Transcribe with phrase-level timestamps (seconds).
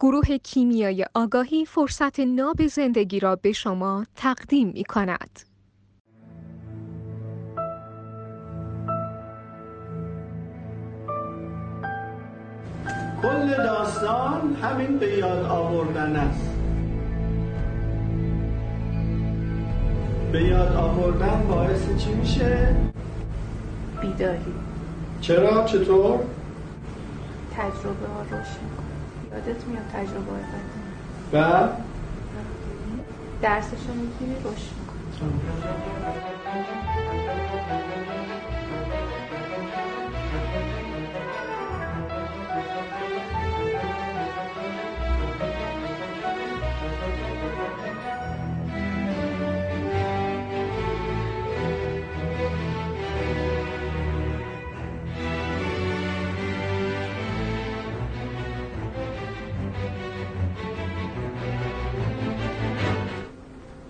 [0.00, 5.40] گروه کیمیای آگاهی فرصت ناب زندگی را به شما تقدیم می کند.
[13.22, 16.50] کل داستان همین به یاد آوردن است
[20.32, 22.76] به یاد آوردن باعث چی میشه؟
[24.00, 24.54] بیداری
[25.20, 26.20] چرا؟ چطور؟
[27.56, 28.87] تجربه ها روشن
[29.32, 30.42] یادت میاد تجربه های
[31.32, 31.84] بعد؟
[33.42, 36.37] درسشو می‌گیری روشن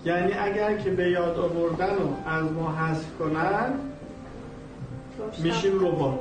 [0.09, 3.73] یعنی اگر که به یاد آوردن رو از ما حذف کنن
[5.43, 6.19] میشیم ربات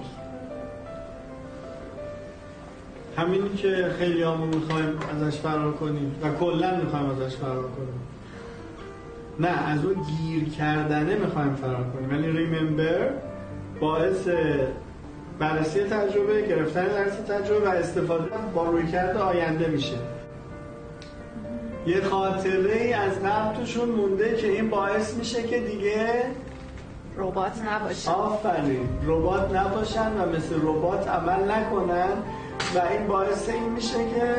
[3.16, 8.00] همینی که خیلی همون می‌خوایم ازش فرار کنیم و کلا می‌خوایم ازش فرار کنیم.
[9.40, 12.10] نه از اون گیر کردنه می‌خوایم فرار کنیم.
[12.10, 13.10] ولی ریممبر
[13.80, 14.28] باعث
[15.38, 19.96] بررسی تجربه گرفتن درس تجربه و استفاده با رویکرد آینده میشه.
[21.88, 26.24] یه خاطره ای از قبل توشون مونده که این باعث میشه که دیگه
[27.16, 28.88] ربات نباشن آفرین.
[29.06, 32.12] ربات نباشن و مثل ربات عمل نکنن
[32.74, 34.34] و این باعث این میشه که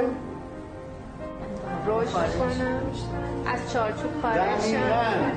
[1.88, 2.82] رشد کنن.
[3.46, 4.76] از چارچوب خارج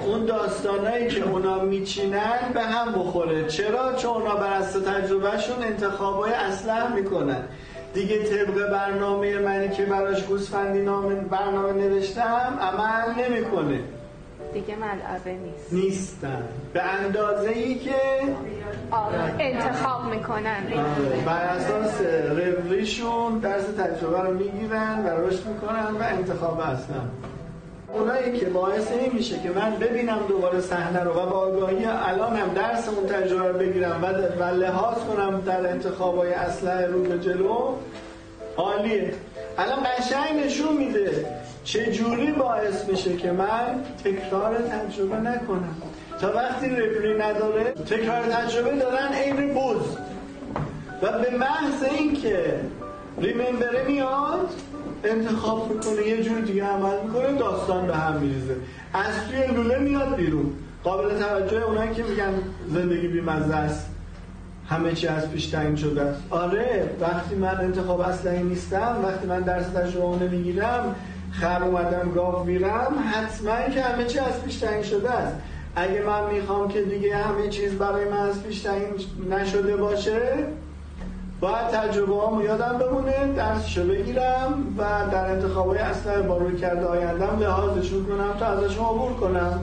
[0.07, 3.47] اون داستانایی که اونا میچینن به هم بخوره.
[3.47, 7.45] چرا؟ چون اونا بر اساس تجربهشون انتخابای اصلا می‌کنن.
[7.95, 13.81] دیگه طبق برنامه منی که براش گوسفندی نام برنامه نوشتم عمل نمی‌کنه.
[14.55, 15.73] دیگه ملعبه نیست.
[15.73, 16.43] نیستن.
[16.73, 17.95] به اندازه ای که
[18.91, 20.63] آره انتخاب می‌کنن.
[20.73, 22.01] آره، بر اساس
[22.69, 27.01] رویشون درس تجربه رو می‌گیرن و رشد می‌کنن و انتخاب اصلا
[27.93, 32.55] اونایی که باعث این میشه که من ببینم دوباره صحنه رو و با آگاهی الانم
[32.55, 34.07] درس اون تجربه رو بگیرم و,
[34.43, 37.75] و لحاظ کنم در انتخابای اسلحه رو به جلو
[38.57, 39.15] عالیه.
[39.59, 41.27] الان قشنگ نشون میده
[41.65, 45.77] چه جوری باعث میشه که من تکرار تجربه نکنم.
[46.21, 49.97] تا وقتی رپلی نداره تکرار تجربه دارن عین بوز.
[51.03, 52.61] و به محض اینکه
[53.19, 54.49] ریممبره میاد
[55.05, 58.57] انتخاب می‌کنه یه جور دیگه عمل می‌کنه داستان به هم میریزه.
[58.95, 60.53] از توی لوله میاد بیرون.
[60.85, 62.33] قابل توجه اونایی که میگن
[62.69, 63.87] زندگی بیمزه است.
[64.69, 66.21] همه چی از پیش تعیین شده است.
[66.31, 70.95] آره وقتی من انتخاب اصلی نیستم وقتی من درس تجربه نمی‌گیرم
[71.33, 75.37] خر اومدم گاو میرم حتما که همه چی از پیش تعیین شده است.
[75.77, 78.93] اگه من می‌خوام که دیگه همه چیز برای من از پیش تعیین
[79.31, 80.47] نشده باشه
[81.43, 84.83] باید تجربه هم یادم بمونه درسشو بگیرم و
[85.13, 89.61] در انتخابای اصلا با روی کرده آیندم لحاظشون کنم تا ازشون عبور کنم.